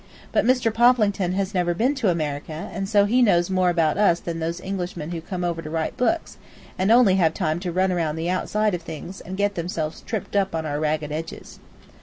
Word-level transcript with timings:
But 0.31 0.45
Mr. 0.45 0.73
Poplington 0.73 1.33
has 1.33 1.53
never 1.53 1.75
been 1.75 1.93
to 1.93 2.09
America, 2.09 2.71
and 2.73 2.89
so 2.89 3.05
he 3.05 3.21
knows 3.21 3.51
more 3.51 3.69
about 3.69 3.99
us 3.99 4.19
than 4.19 4.39
those 4.39 4.59
Englishmen 4.59 5.11
who 5.11 5.21
come 5.21 5.43
over 5.43 5.61
to 5.61 5.69
write 5.69 5.95
books, 5.95 6.37
and 6.75 6.91
only 6.91 7.17
have 7.17 7.35
time 7.35 7.59
to 7.59 7.71
run 7.71 7.91
around 7.91 8.15
the 8.15 8.27
outside 8.27 8.73
of 8.73 8.81
things, 8.81 9.21
and 9.21 9.37
get 9.37 9.53
themselves 9.53 10.01
tripped 10.01 10.35
up 10.35 10.55
on 10.55 10.65
our 10.65 10.79
ragged 10.79 11.11
edges. 11.11 11.59